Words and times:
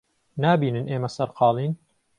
نابینن 0.41 0.85
ئێمە 0.91 1.09
سەرقاڵین؟ 1.15 1.73